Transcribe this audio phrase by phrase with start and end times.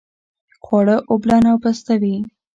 [0.63, 2.15] خواړه اوبلن او پستوي.